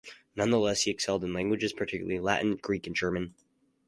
[0.35, 3.35] Nonetheless, he excelled in languages, particularly Latin, Greek and German.